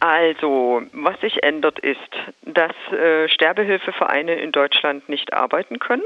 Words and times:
Also, 0.00 0.82
was 0.92 1.20
sich 1.20 1.42
ändert, 1.42 1.78
ist, 1.78 1.98
dass 2.42 2.72
äh, 2.90 3.28
Sterbehilfevereine 3.28 4.34
in 4.34 4.50
Deutschland 4.50 5.08
nicht 5.10 5.34
arbeiten 5.34 5.78
können. 5.78 6.02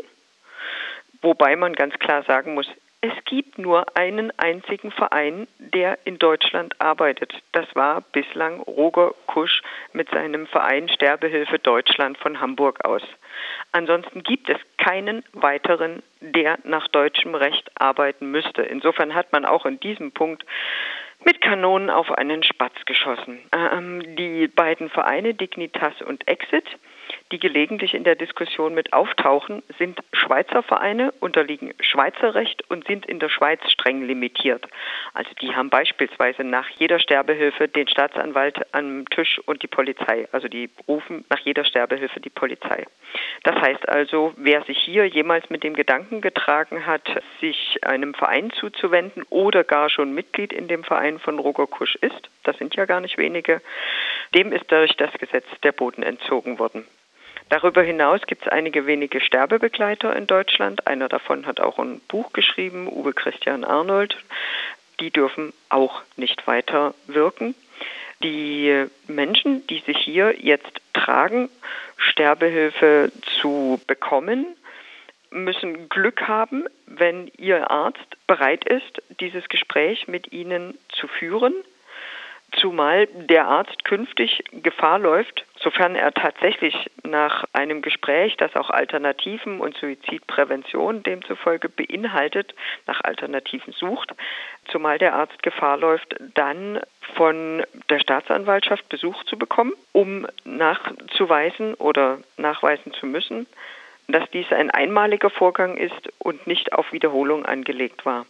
Wobei 1.22 1.54
man 1.56 1.74
ganz 1.74 1.94
klar 2.00 2.24
sagen 2.24 2.54
muss, 2.54 2.68
es 3.06 3.12
gibt 3.26 3.58
nur 3.58 3.96
einen 3.96 4.32
einzigen 4.38 4.90
Verein, 4.90 5.46
der 5.58 5.98
in 6.04 6.18
Deutschland 6.18 6.80
arbeitet. 6.80 7.34
Das 7.52 7.66
war 7.74 8.00
bislang 8.00 8.60
Roger 8.60 9.14
Kusch 9.26 9.62
mit 9.92 10.08
seinem 10.08 10.46
Verein 10.46 10.88
Sterbehilfe 10.88 11.58
Deutschland 11.58 12.16
von 12.18 12.40
Hamburg 12.40 12.82
aus. 12.84 13.02
Ansonsten 13.72 14.22
gibt 14.22 14.48
es 14.48 14.56
keinen 14.78 15.22
weiteren, 15.34 16.02
der 16.20 16.58
nach 16.64 16.88
deutschem 16.88 17.34
Recht 17.34 17.70
arbeiten 17.74 18.30
müsste. 18.30 18.62
Insofern 18.62 19.14
hat 19.14 19.32
man 19.32 19.44
auch 19.44 19.66
in 19.66 19.78
diesem 19.80 20.10
Punkt 20.10 20.44
mit 21.24 21.40
Kanonen 21.40 21.90
auf 21.90 22.10
einen 22.12 22.42
Spatz 22.42 22.74
geschossen. 22.86 23.40
Ähm, 23.52 24.16
die 24.16 24.48
beiden 24.48 24.90
Vereine 24.90 25.34
Dignitas 25.34 26.00
und 26.02 26.26
Exit 26.28 26.66
die 27.32 27.38
gelegentlich 27.38 27.94
in 27.94 28.04
der 28.04 28.16
Diskussion 28.16 28.74
mit 28.74 28.92
auftauchen, 28.92 29.62
sind 29.78 29.98
Schweizer 30.12 30.62
Vereine, 30.62 31.12
unterliegen 31.20 31.72
Schweizer 31.80 32.34
Recht 32.34 32.68
und 32.70 32.86
sind 32.86 33.06
in 33.06 33.18
der 33.18 33.28
Schweiz 33.28 33.60
streng 33.70 34.06
limitiert. 34.06 34.66
Also 35.14 35.30
die 35.40 35.54
haben 35.54 35.70
beispielsweise 35.70 36.44
nach 36.44 36.68
jeder 36.70 36.98
Sterbehilfe 36.98 37.66
den 37.66 37.88
Staatsanwalt 37.88 38.74
am 38.74 39.08
Tisch 39.08 39.40
und 39.46 39.62
die 39.62 39.66
Polizei. 39.66 40.28
Also 40.32 40.48
die 40.48 40.70
rufen 40.86 41.24
nach 41.30 41.40
jeder 41.40 41.64
Sterbehilfe 41.64 42.20
die 42.20 42.30
Polizei. 42.30 42.84
Das 43.42 43.56
heißt 43.56 43.88
also, 43.88 44.34
wer 44.36 44.62
sich 44.62 44.78
hier 44.78 45.06
jemals 45.06 45.48
mit 45.50 45.64
dem 45.64 45.74
Gedanken 45.74 46.20
getragen 46.20 46.86
hat, 46.86 47.02
sich 47.40 47.78
einem 47.82 48.14
Verein 48.14 48.50
zuzuwenden 48.52 49.24
oder 49.30 49.64
gar 49.64 49.88
schon 49.88 50.14
Mitglied 50.14 50.52
in 50.52 50.68
dem 50.68 50.84
Verein 50.84 51.18
von 51.18 51.38
Roger 51.38 51.66
Kusch 51.66 51.96
ist, 51.96 52.30
das 52.42 52.56
sind 52.58 52.74
ja 52.76 52.84
gar 52.84 53.00
nicht 53.00 53.18
wenige, 53.18 53.60
dem 54.34 54.52
ist 54.52 54.70
durch 54.70 54.96
das 54.96 55.12
Gesetz 55.14 55.46
der 55.62 55.72
Boden 55.72 56.02
entzogen 56.02 56.58
worden. 56.58 56.84
Darüber 57.48 57.82
hinaus 57.82 58.22
gibt 58.26 58.42
es 58.42 58.48
einige 58.48 58.86
wenige 58.86 59.20
Sterbebegleiter 59.20 60.14
in 60.16 60.26
Deutschland. 60.26 60.86
Einer 60.86 61.08
davon 61.08 61.46
hat 61.46 61.60
auch 61.60 61.78
ein 61.78 62.00
Buch 62.08 62.32
geschrieben, 62.32 62.88
Uwe 62.88 63.12
Christian 63.12 63.64
Arnold. 63.64 64.16
Die 65.00 65.10
dürfen 65.10 65.52
auch 65.68 66.02
nicht 66.16 66.46
weiter 66.46 66.94
wirken. 67.06 67.54
Die 68.22 68.86
Menschen, 69.06 69.66
die 69.66 69.80
sich 69.80 69.98
hier 69.98 70.34
jetzt 70.38 70.80
tragen, 70.94 71.50
Sterbehilfe 71.96 73.12
zu 73.40 73.80
bekommen, 73.86 74.46
müssen 75.30 75.88
Glück 75.88 76.26
haben, 76.28 76.64
wenn 76.86 77.30
ihr 77.36 77.70
Arzt 77.70 77.98
bereit 78.26 78.64
ist, 78.64 79.02
dieses 79.20 79.48
Gespräch 79.48 80.08
mit 80.08 80.32
ihnen 80.32 80.78
zu 80.88 81.08
führen 81.08 81.54
zumal 82.60 83.06
der 83.06 83.46
Arzt 83.46 83.84
künftig 83.84 84.44
Gefahr 84.52 84.98
läuft, 84.98 85.44
sofern 85.64 85.96
er 85.96 86.12
tatsächlich 86.12 86.90
nach 87.02 87.44
einem 87.54 87.82
Gespräch, 87.82 88.36
das 88.36 88.54
auch 88.54 88.70
Alternativen 88.70 89.60
und 89.60 89.76
Suizidprävention 89.78 91.02
demzufolge 91.02 91.70
beinhaltet, 91.70 92.54
nach 92.86 93.00
Alternativen 93.02 93.72
sucht, 93.72 94.14
zumal 94.70 94.98
der 94.98 95.14
Arzt 95.14 95.42
Gefahr 95.42 95.78
läuft, 95.78 96.14
dann 96.34 96.80
von 97.14 97.64
der 97.88 97.98
Staatsanwaltschaft 97.98 98.88
Besuch 98.90 99.24
zu 99.24 99.38
bekommen, 99.38 99.72
um 99.92 100.26
nachzuweisen 100.44 101.74
oder 101.74 102.18
nachweisen 102.36 102.92
zu 102.92 103.06
müssen, 103.06 103.46
dass 104.06 104.28
dies 104.30 104.52
ein 104.52 104.70
einmaliger 104.70 105.30
Vorgang 105.30 105.78
ist 105.78 106.12
und 106.18 106.46
nicht 106.46 106.74
auf 106.74 106.92
Wiederholung 106.92 107.46
angelegt 107.46 108.04
war. 108.04 108.26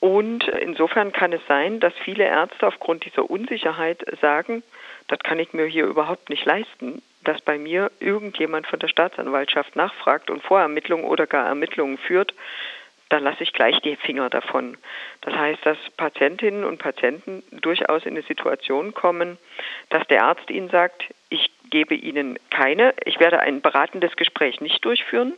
Und 0.00 0.46
insofern 0.48 1.12
kann 1.12 1.32
es 1.32 1.40
sein, 1.48 1.80
dass 1.80 1.94
viele 1.94 2.24
Ärzte 2.24 2.66
aufgrund 2.66 3.04
dieser 3.04 3.28
Unsicherheit 3.30 4.04
sagen, 4.20 4.62
das 5.08 5.18
kann 5.20 5.38
ich 5.38 5.52
mir 5.52 5.66
hier 5.66 5.86
überhaupt 5.86 6.30
nicht 6.30 6.44
leisten, 6.44 7.02
dass 7.24 7.40
bei 7.40 7.58
mir 7.58 7.90
irgendjemand 8.00 8.66
von 8.66 8.78
der 8.78 8.88
Staatsanwaltschaft 8.88 9.74
nachfragt 9.76 10.30
und 10.30 10.42
Vorermittlungen 10.42 11.04
oder 11.04 11.26
gar 11.26 11.46
Ermittlungen 11.46 11.98
führt, 11.98 12.34
dann 13.08 13.22
lasse 13.22 13.44
ich 13.44 13.52
gleich 13.52 13.80
die 13.82 13.96
Finger 13.96 14.30
davon. 14.30 14.76
Das 15.20 15.34
heißt, 15.34 15.64
dass 15.64 15.78
Patientinnen 15.96 16.64
und 16.64 16.78
Patienten 16.78 17.42
durchaus 17.52 18.04
in 18.04 18.14
eine 18.14 18.22
Situation 18.22 18.94
kommen, 18.94 19.38
dass 19.90 20.06
der 20.08 20.24
Arzt 20.24 20.50
ihnen 20.50 20.70
sagt, 20.70 21.04
ich 21.28 21.50
gebe 21.70 21.94
Ihnen 21.94 22.38
keine, 22.50 22.94
ich 23.04 23.18
werde 23.18 23.40
ein 23.40 23.60
beratendes 23.60 24.16
Gespräch 24.16 24.60
nicht 24.60 24.84
durchführen, 24.84 25.34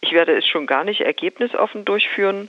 ich 0.00 0.12
werde 0.12 0.36
es 0.36 0.46
schon 0.46 0.66
gar 0.66 0.84
nicht 0.84 1.02
ergebnisoffen 1.02 1.84
durchführen 1.84 2.48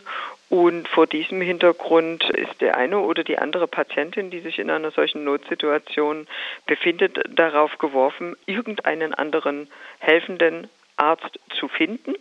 und 0.50 0.88
vor 0.88 1.08
diesem 1.08 1.42
Hintergrund 1.42 2.24
ist 2.30 2.62
der 2.62 2.78
eine 2.78 3.00
oder 3.00 3.24
die 3.24 3.38
andere 3.38 3.68
Patientin, 3.68 4.30
die 4.30 4.40
sich 4.40 4.60
in 4.60 4.70
einer 4.70 4.92
solchen 4.92 5.26
Notsituation 5.26 6.28
befindet, 6.66 7.20
darauf 7.28 7.78
geworfen, 7.78 8.38
irgendeinen 8.46 9.14
anderen 9.14 9.68
helfenden 10.00 10.70
Arzt 10.96 11.40
zu 11.60 11.68
finden. 11.68 12.16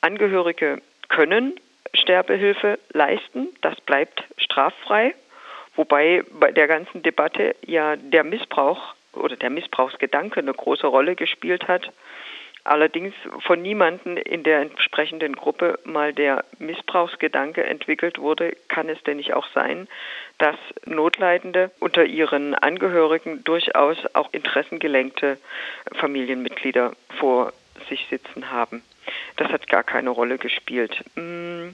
Angehörige 0.00 0.80
können 1.08 1.60
Sterbehilfe 1.94 2.78
leisten, 2.92 3.48
das 3.60 3.78
bleibt 3.82 4.24
straffrei, 4.38 5.14
wobei 5.76 6.22
bei 6.30 6.52
der 6.52 6.66
ganzen 6.66 7.02
Debatte 7.02 7.54
ja 7.66 7.96
der 7.96 8.24
Missbrauch 8.24 8.94
oder 9.12 9.36
der 9.36 9.50
Missbrauchsgedanke 9.50 10.40
eine 10.40 10.52
große 10.52 10.86
Rolle 10.86 11.14
gespielt 11.14 11.68
hat. 11.68 11.92
Allerdings 12.68 13.14
von 13.46 13.62
niemandem 13.62 14.18
in 14.18 14.42
der 14.42 14.60
entsprechenden 14.60 15.34
Gruppe 15.34 15.78
mal 15.84 16.12
der 16.12 16.44
Missbrauchsgedanke 16.58 17.64
entwickelt 17.64 18.18
wurde, 18.18 18.54
kann 18.68 18.90
es 18.90 19.02
denn 19.04 19.16
nicht 19.16 19.32
auch 19.32 19.46
sein, 19.54 19.88
dass 20.36 20.56
Notleidende 20.84 21.70
unter 21.80 22.04
ihren 22.04 22.54
Angehörigen 22.54 23.42
durchaus 23.42 23.96
auch 24.12 24.30
interessengelenkte 24.34 25.38
Familienmitglieder 25.94 26.92
vor 27.18 27.54
sich 27.88 28.06
sitzen 28.10 28.50
haben. 28.50 28.82
Das 29.36 29.48
hat 29.48 29.66
gar 29.68 29.82
keine 29.82 30.10
Rolle 30.10 30.36
gespielt. 30.36 31.02
Mm, 31.14 31.68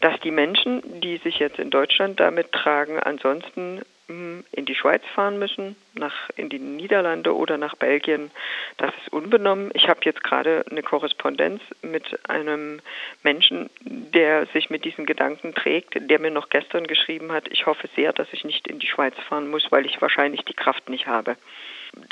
dass 0.00 0.18
die 0.20 0.30
Menschen, 0.30 1.02
die 1.02 1.18
sich 1.18 1.40
jetzt 1.40 1.58
in 1.58 1.68
Deutschland 1.68 2.20
damit 2.20 2.52
tragen, 2.52 2.98
ansonsten 2.98 3.82
in 4.08 4.64
die 4.64 4.74
Schweiz 4.74 5.02
fahren 5.14 5.38
müssen, 5.38 5.76
nach 5.94 6.30
in 6.36 6.48
die 6.48 6.58
Niederlande 6.58 7.34
oder 7.34 7.58
nach 7.58 7.76
Belgien, 7.76 8.30
das 8.78 8.92
ist 8.96 9.12
unbenommen. 9.12 9.70
Ich 9.74 9.88
habe 9.88 10.00
jetzt 10.04 10.24
gerade 10.24 10.64
eine 10.70 10.82
Korrespondenz 10.82 11.60
mit 11.82 12.18
einem 12.28 12.80
Menschen, 13.22 13.68
der 13.80 14.46
sich 14.46 14.70
mit 14.70 14.84
diesen 14.84 15.04
Gedanken 15.04 15.54
trägt, 15.54 15.94
der 16.10 16.18
mir 16.18 16.30
noch 16.30 16.48
gestern 16.48 16.86
geschrieben 16.86 17.32
hat, 17.32 17.48
ich 17.48 17.66
hoffe 17.66 17.88
sehr, 17.94 18.12
dass 18.12 18.32
ich 18.32 18.44
nicht 18.44 18.66
in 18.66 18.78
die 18.78 18.86
Schweiz 18.86 19.14
fahren 19.28 19.50
muss, 19.50 19.70
weil 19.70 19.84
ich 19.84 20.00
wahrscheinlich 20.00 20.42
die 20.44 20.54
Kraft 20.54 20.88
nicht 20.88 21.06
habe. 21.06 21.36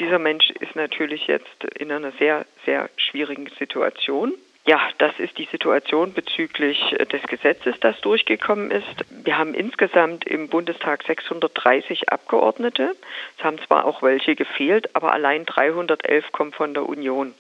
Dieser 0.01 0.19
Mensch 0.19 0.51
ist 0.51 0.77
natürlich 0.77 1.27
jetzt 1.27 1.65
in 1.79 1.91
einer 1.91 2.13
sehr, 2.13 2.47
sehr 2.65 2.91
schwierigen 2.97 3.49
Situation. 3.59 4.35
Ja, 4.69 4.81
das 4.99 5.13
ist 5.21 5.39
die 5.39 5.45
Situation 5.45 6.13
bezüglich 6.13 6.93
äh, 6.99 7.07
des 7.07 7.23
Gesetzes, 7.23 7.77
das 7.79 8.01
durchgekommen 8.01 8.73
ist. 8.73 9.05
Wir 9.11 9.39
haben 9.39 9.55
insgesamt 9.55 10.25
im 10.25 10.49
Bundestag 10.49 11.05
630 11.05 12.09
Abgeordnete. 12.09 12.97
Es 13.39 13.45
haben 13.45 13.61
zwar 13.61 13.85
auch 13.85 14.03
welche 14.03 14.35
gefehlt, 14.35 14.97
aber 14.97 15.13
allein 15.13 15.47
311 15.47 16.33
kommen 16.33 16.53
von 16.53 16.75
der 16.75 16.89
Union. 16.89 17.33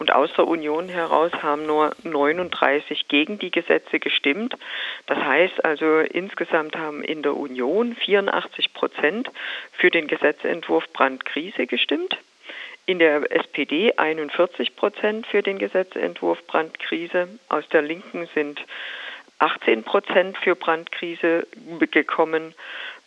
Und 0.00 0.12
aus 0.12 0.32
der 0.36 0.48
Union 0.48 0.88
heraus 0.88 1.30
haben 1.40 1.66
nur 1.66 1.94
39 2.02 3.06
gegen 3.06 3.38
die 3.38 3.52
Gesetze 3.52 4.00
gestimmt. 4.00 4.56
Das 5.06 5.18
heißt 5.18 5.64
also, 5.64 6.00
insgesamt 6.00 6.76
haben 6.76 7.04
in 7.04 7.22
der 7.22 7.36
Union 7.36 7.94
84 7.94 8.74
Prozent 8.74 9.30
für 9.70 9.92
den 9.92 10.08
Gesetzentwurf 10.08 10.92
Brandkrise 10.92 11.68
gestimmt 11.68 12.18
in 12.86 12.98
der 12.98 13.30
SPD 13.30 13.92
41 13.96 14.76
Prozent 14.76 15.26
für 15.26 15.42
den 15.42 15.58
Gesetzentwurf 15.58 16.44
Brandkrise. 16.46 17.28
Aus 17.48 17.68
der 17.68 17.82
Linken 17.82 18.28
sind 18.34 18.60
18 19.38 19.82
Prozent 19.82 20.38
für 20.38 20.54
Brandkrise 20.54 21.46
gekommen. 21.90 22.54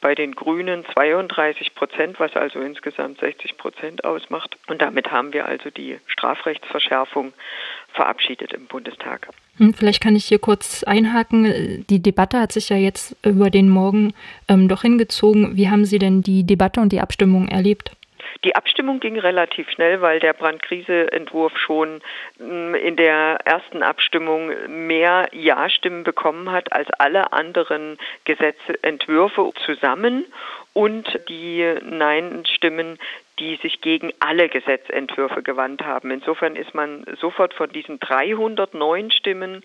Bei 0.02 0.14
den 0.14 0.34
Grünen 0.36 0.86
32 0.94 1.74
Prozent, 1.74 2.20
was 2.20 2.36
also 2.36 2.60
insgesamt 2.60 3.20
60 3.20 3.58
Prozent 3.58 4.04
ausmacht. 4.04 4.58
Und 4.68 4.82
damit 4.82 5.12
haben 5.12 5.34
wir 5.34 5.46
also 5.46 5.70
die 5.70 5.98
Strafrechtsverschärfung 6.08 7.34
verabschiedet 7.94 8.54
im 8.54 8.68
Bundestag. 8.68 9.30
Hm, 9.58 9.74
vielleicht 9.74 10.04
kann 10.04 10.16
ich 10.16 10.26
hier 10.26 10.40
kurz 10.40 10.84
einhaken. 10.84 11.86
Die 11.90 12.04
Debatte 12.04 12.40
hat 12.40 12.52
sich 12.52 12.70
ja 12.70 12.76
jetzt 12.78 13.16
über 13.26 13.50
den 13.50 13.70
Morgen 13.70 14.14
ähm, 14.50 14.68
doch 14.68 14.82
hingezogen. 14.82 15.56
Wie 15.56 15.70
haben 15.70 15.86
Sie 15.86 15.98
denn 15.98 16.22
die 16.22 16.46
Debatte 16.46 16.82
und 16.82 16.92
die 16.92 17.00
Abstimmung 17.00 17.48
erlebt? 17.48 17.92
Die 18.44 18.56
Abstimmung 18.56 19.00
ging 19.00 19.20
relativ 19.20 19.70
schnell, 19.70 20.02
weil 20.02 20.20
der 20.20 20.34
Brandkriseentwurf 20.34 21.58
schon 21.58 22.02
mm, 22.40 22.76
in 22.76 22.96
der 22.96 23.40
ersten 23.46 23.84
Abstimmung 23.84 24.52
mehr 24.88 25.28
Ja-Stimmen 25.32 26.04
bekommen 26.04 26.52
hat 26.52 26.74
als 26.74 26.90
alle 26.92 27.34
anderen 27.34 27.98
Gesetzentwürfe 28.26 29.52
zusammen 29.66 30.26
und 30.74 31.20
die 31.30 31.76
Nein-Stimmen, 31.84 33.00
die 33.40 33.56
sich 33.58 33.82
gegen 33.82 34.12
alle 34.20 34.50
Gesetzentwürfe 34.50 35.42
gewandt 35.42 35.84
haben. 35.84 36.12
Insofern 36.12 36.56
ist 36.56 36.74
man 36.74 37.06
sofort 37.20 37.54
von 37.54 37.70
diesen 37.70 38.00
309 38.00 39.12
Stimmen 39.12 39.64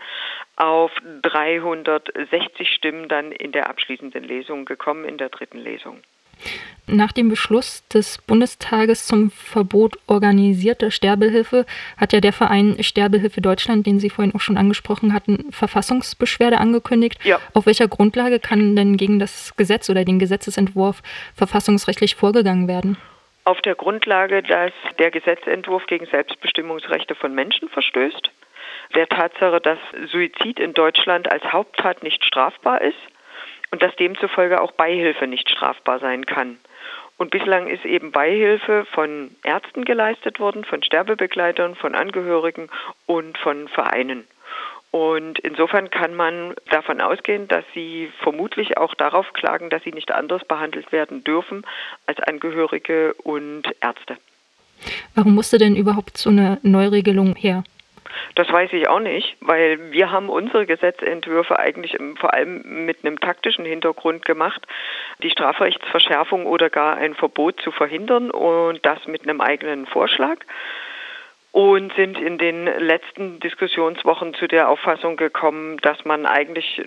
auf 0.56 0.92
360 1.22 2.72
Stimmen 2.72 3.08
dann 3.08 3.32
in 3.32 3.52
der 3.52 3.68
abschließenden 3.68 4.24
Lesung 4.24 4.64
gekommen, 4.64 5.04
in 5.04 5.18
der 5.18 5.28
dritten 5.30 5.58
Lesung. 5.58 6.00
Nach 6.92 7.12
dem 7.12 7.28
Beschluss 7.28 7.86
des 7.88 8.18
Bundestages 8.18 9.06
zum 9.06 9.30
Verbot 9.30 9.96
organisierter 10.08 10.90
Sterbehilfe 10.90 11.64
hat 11.96 12.12
ja 12.12 12.20
der 12.20 12.32
Verein 12.32 12.82
Sterbehilfe 12.82 13.40
Deutschland, 13.40 13.86
den 13.86 14.00
Sie 14.00 14.10
vorhin 14.10 14.34
auch 14.34 14.40
schon 14.40 14.56
angesprochen 14.56 15.14
hatten, 15.14 15.52
Verfassungsbeschwerde 15.52 16.58
angekündigt. 16.58 17.24
Ja. 17.24 17.38
Auf 17.54 17.66
welcher 17.66 17.86
Grundlage 17.86 18.40
kann 18.40 18.74
denn 18.74 18.96
gegen 18.96 19.20
das 19.20 19.54
Gesetz 19.56 19.88
oder 19.88 20.04
den 20.04 20.18
Gesetzesentwurf 20.18 21.02
verfassungsrechtlich 21.36 22.16
vorgegangen 22.16 22.66
werden? 22.66 22.96
Auf 23.44 23.60
der 23.62 23.76
Grundlage, 23.76 24.42
dass 24.42 24.72
der 24.98 25.12
Gesetzentwurf 25.12 25.86
gegen 25.86 26.06
Selbstbestimmungsrechte 26.06 27.14
von 27.14 27.34
Menschen 27.34 27.68
verstößt, 27.68 28.30
der 28.96 29.08
Tatsache, 29.08 29.60
dass 29.60 29.78
Suizid 30.10 30.58
in 30.58 30.74
Deutschland 30.74 31.30
als 31.30 31.44
Haupttat 31.44 32.02
nicht 32.02 32.24
strafbar 32.24 32.80
ist 32.80 32.98
und 33.70 33.82
dass 33.82 33.94
demzufolge 33.96 34.60
auch 34.60 34.72
Beihilfe 34.72 35.26
nicht 35.26 35.48
strafbar 35.48 35.98
sein 35.98 36.26
kann. 36.26 36.58
Und 37.16 37.30
bislang 37.30 37.68
ist 37.68 37.84
eben 37.84 38.12
Beihilfe 38.12 38.86
von 38.92 39.30
Ärzten 39.42 39.84
geleistet 39.84 40.40
worden, 40.40 40.64
von 40.64 40.82
Sterbebegleitern, 40.82 41.74
von 41.74 41.94
Angehörigen 41.94 42.70
und 43.06 43.36
von 43.36 43.68
Vereinen. 43.68 44.24
Und 44.90 45.38
insofern 45.38 45.90
kann 45.90 46.14
man 46.14 46.54
davon 46.70 47.00
ausgehen, 47.00 47.46
dass 47.46 47.64
sie 47.74 48.10
vermutlich 48.22 48.76
auch 48.76 48.94
darauf 48.94 49.32
klagen, 49.34 49.70
dass 49.70 49.84
sie 49.84 49.92
nicht 49.92 50.10
anders 50.10 50.44
behandelt 50.44 50.90
werden 50.90 51.22
dürfen 51.22 51.64
als 52.06 52.18
Angehörige 52.20 53.14
und 53.22 53.64
Ärzte. 53.80 54.16
Warum 55.14 55.34
musste 55.34 55.58
denn 55.58 55.76
überhaupt 55.76 56.16
so 56.16 56.30
eine 56.30 56.58
Neuregelung 56.62 57.36
her? 57.36 57.62
Das 58.34 58.50
weiß 58.50 58.72
ich 58.72 58.88
auch 58.88 59.00
nicht, 59.00 59.36
weil 59.40 59.92
wir 59.92 60.10
haben 60.10 60.28
unsere 60.28 60.66
Gesetzentwürfe 60.66 61.58
eigentlich 61.58 61.96
vor 62.18 62.32
allem 62.32 62.84
mit 62.86 63.04
einem 63.04 63.20
taktischen 63.20 63.64
Hintergrund 63.64 64.24
gemacht, 64.24 64.66
die 65.22 65.30
Strafrechtsverschärfung 65.30 66.46
oder 66.46 66.70
gar 66.70 66.96
ein 66.96 67.14
Verbot 67.14 67.60
zu 67.60 67.70
verhindern 67.70 68.30
und 68.30 68.84
das 68.84 69.06
mit 69.06 69.22
einem 69.22 69.40
eigenen 69.40 69.86
Vorschlag 69.86 70.38
und 71.52 71.92
sind 71.94 72.16
in 72.16 72.38
den 72.38 72.66
letzten 72.66 73.40
Diskussionswochen 73.40 74.34
zu 74.34 74.46
der 74.46 74.68
Auffassung 74.68 75.16
gekommen, 75.16 75.78
dass 75.78 76.04
man 76.04 76.24
eigentlich 76.24 76.80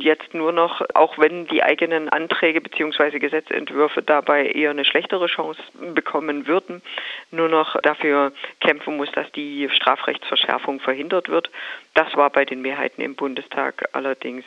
jetzt 0.00 0.34
nur 0.34 0.52
noch, 0.52 0.82
auch 0.94 1.18
wenn 1.18 1.46
die 1.46 1.62
eigenen 1.62 2.10
Anträge 2.10 2.60
bzw. 2.60 3.18
Gesetzentwürfe 3.18 4.02
dabei 4.02 4.46
eher 4.46 4.70
eine 4.70 4.84
schlechtere 4.84 5.26
Chance 5.26 5.62
bekommen 5.94 6.46
würden, 6.46 6.82
nur 7.30 7.48
noch 7.48 7.80
dafür 7.80 8.32
kämpfen 8.60 8.98
muss, 8.98 9.10
dass 9.12 9.30
die 9.32 9.68
Strafrechtsverschärfung 9.70 10.80
verhindert 10.80 11.30
wird. 11.30 11.50
Das 11.94 12.14
war 12.14 12.28
bei 12.28 12.44
den 12.44 12.60
Mehrheiten 12.60 13.00
im 13.00 13.14
Bundestag 13.14 13.88
allerdings 13.92 14.44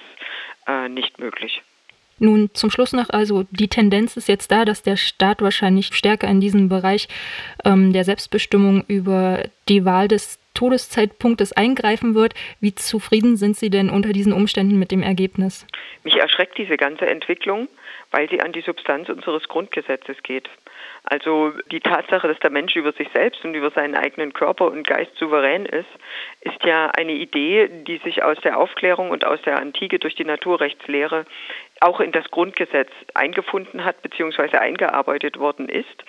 äh, 0.67 0.87
nicht 0.87 1.17
möglich. 1.17 1.63
Nun 2.23 2.49
zum 2.53 2.71
Schluss 2.71 2.93
noch, 2.93 3.09
also 3.09 3.43
die 3.51 3.67
Tendenz 3.67 4.15
ist 4.15 4.29
jetzt 4.29 4.49
da, 4.49 4.63
dass 4.63 4.81
der 4.81 4.95
Staat 4.95 5.41
wahrscheinlich 5.41 5.87
stärker 5.87 6.29
in 6.29 6.39
diesem 6.39 6.69
Bereich 6.69 7.09
ähm, 7.65 7.91
der 7.91 8.05
Selbstbestimmung 8.05 8.85
über 8.87 9.43
die 9.67 9.83
Wahl 9.83 10.07
des 10.07 10.39
Todeszeitpunktes 10.53 11.51
eingreifen 11.51 12.15
wird. 12.15 12.33
Wie 12.61 12.73
zufrieden 12.73 13.35
sind 13.35 13.57
Sie 13.57 13.69
denn 13.69 13.89
unter 13.89 14.13
diesen 14.13 14.31
Umständen 14.31 14.79
mit 14.79 14.91
dem 14.91 15.03
Ergebnis? 15.03 15.67
Mich 16.05 16.15
erschreckt 16.15 16.57
diese 16.57 16.77
ganze 16.77 17.07
Entwicklung, 17.07 17.67
weil 18.11 18.29
sie 18.29 18.39
an 18.39 18.53
die 18.53 18.61
Substanz 18.61 19.09
unseres 19.09 19.49
Grundgesetzes 19.49 20.23
geht. 20.23 20.49
Also 21.05 21.51
die 21.69 21.81
Tatsache, 21.81 22.29
dass 22.29 22.39
der 22.39 22.49
Mensch 22.49 22.75
über 22.77 22.93
sich 22.93 23.09
selbst 23.13 23.43
und 23.43 23.55
über 23.55 23.71
seinen 23.71 23.95
eigenen 23.95 24.31
Körper 24.31 24.67
und 24.67 24.87
Geist 24.87 25.15
souverän 25.17 25.65
ist, 25.65 25.89
ist 26.41 26.63
ja 26.63 26.91
eine 26.91 27.11
Idee, 27.11 27.67
die 27.67 27.97
sich 27.97 28.23
aus 28.23 28.37
der 28.41 28.57
Aufklärung 28.57 29.09
und 29.09 29.25
aus 29.25 29.41
der 29.41 29.59
Antike 29.59 29.99
durch 29.99 30.15
die 30.15 30.23
Naturrechtslehre 30.23 31.25
auch 31.81 31.99
in 31.99 32.13
das 32.13 32.31
Grundgesetz 32.31 32.89
eingefunden 33.13 33.83
hat 33.83 34.01
bzw. 34.01 34.57
eingearbeitet 34.57 35.37
worden 35.39 35.67
ist. 35.67 36.05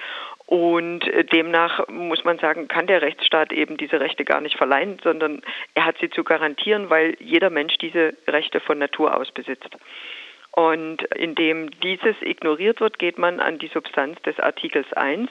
Und 0.47 1.01
demnach 1.33 1.89
muss 1.89 2.23
man 2.23 2.39
sagen, 2.39 2.69
kann 2.69 2.87
der 2.87 3.03
Rechtsstaat 3.03 3.53
eben 3.53 3.77
diese 3.77 3.99
Rechte 3.99 4.25
gar 4.25 4.41
nicht 4.41 4.57
verleihen, 4.57 5.01
sondern 5.03 5.43
er 5.75 5.87
hat 5.87 5.97
sie 5.99 6.11
zu 6.11 6.23
garantieren, 6.23 6.91
weil 6.91 7.17
jeder 7.19 7.51
Mensch 7.51 7.79
diese 7.79 8.13
Rechte 8.29 8.61
von 8.61 8.79
Natur 8.79 9.17
aus 9.17 9.33
besitzt. 9.33 9.77
Und 10.57 11.03
indem 11.17 11.73
dieses 11.81 12.15
ignoriert 12.21 12.81
wird, 12.81 13.01
geht 13.01 13.19
man 13.19 13.41
an 13.41 13.59
die 13.59 13.67
Substanz 13.67 14.23
des 14.23 14.39
Artikels 14.39 14.93
1, 14.93 15.29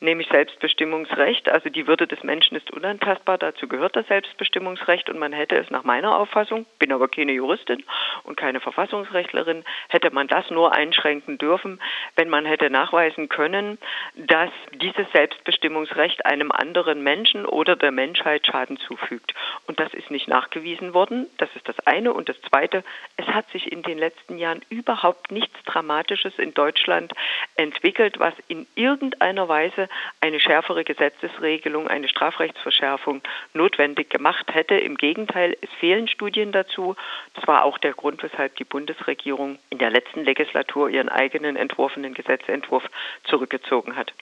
nämlich 0.00 0.28
Selbstbestimmungsrecht. 0.28 1.48
Also 1.48 1.70
die 1.70 1.86
Würde 1.86 2.06
des 2.06 2.22
Menschen 2.22 2.58
ist 2.58 2.70
unantastbar, 2.70 3.38
dazu 3.38 3.68
gehört 3.68 3.96
das 3.96 4.06
Selbstbestimmungsrecht 4.08 5.08
und 5.08 5.18
man 5.18 5.32
hätte 5.32 5.56
es 5.56 5.70
nach 5.70 5.84
meiner 5.84 6.18
Auffassung, 6.18 6.66
bin 6.78 6.92
aber 6.92 7.08
keine 7.08 7.32
Juristin 7.32 7.84
und 8.24 8.36
keine 8.36 8.60
Verfassungsrechtlerin, 8.60 9.64
hätte 9.88 10.10
man 10.10 10.28
das 10.28 10.50
nur 10.50 10.74
einschränken 10.74 11.38
dürfen, 11.38 11.80
wenn 12.14 12.28
man 12.28 12.44
hätte 12.44 12.68
nachweisen 12.68 13.30
können, 13.30 13.78
dass 14.14 14.50
dieses 14.74 15.10
Selbstbestimmungsrecht 15.12 16.26
einem 16.26 16.52
anderen 16.52 17.02
Menschen 17.02 17.46
oder 17.46 17.76
der 17.76 17.92
Menschheit 17.92 18.46
Schaden 18.46 18.76
zufügt. 18.76 19.32
Und 19.66 19.80
das 19.80 19.94
ist 19.94 20.10
nicht 20.10 20.28
nachgewiesen 20.28 20.92
worden. 20.92 21.28
Das 21.38 21.48
ist 21.56 21.66
das 21.66 21.78
eine. 21.86 22.12
Und 22.12 22.28
das 22.28 22.38
zweite, 22.42 22.84
es 23.16 23.26
hat 23.28 23.48
sich 23.52 23.72
in 23.72 23.82
den 23.82 23.96
letzten 23.96 24.36
Jahren 24.36 24.60
überhaupt 24.68 25.30
nichts 25.30 25.56
Dramatisches 25.64 26.38
in 26.38 26.54
Deutschland 26.54 27.12
entwickelt, 27.56 28.18
was 28.18 28.34
in 28.48 28.66
irgendeiner 28.74 29.48
Weise 29.48 29.88
eine 30.20 30.40
schärfere 30.40 30.84
Gesetzesregelung, 30.84 31.88
eine 31.88 32.08
Strafrechtsverschärfung 32.08 33.22
notwendig 33.54 34.10
gemacht 34.10 34.54
hätte. 34.54 34.76
Im 34.76 34.96
Gegenteil, 34.96 35.56
es 35.60 35.70
fehlen 35.80 36.08
Studien 36.08 36.52
dazu. 36.52 36.96
Das 37.34 37.46
war 37.46 37.64
auch 37.64 37.78
der 37.78 37.92
Grund, 37.92 38.22
weshalb 38.22 38.56
die 38.56 38.64
Bundesregierung 38.64 39.58
in 39.70 39.78
der 39.78 39.90
letzten 39.90 40.24
Legislatur 40.24 40.88
ihren 40.88 41.08
eigenen 41.08 41.56
entworfenen 41.56 42.14
Gesetzentwurf 42.14 42.84
zurückgezogen 43.24 43.96
hat. 43.96 44.12